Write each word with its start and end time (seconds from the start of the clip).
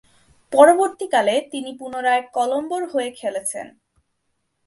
পরবর্তীকালে, 0.53 1.35
তিনি 1.51 1.71
পুনরায় 1.79 2.23
কলম্বোর 2.33 2.83
হয়ে 2.87 3.09
খেলেছেন। 3.11 3.67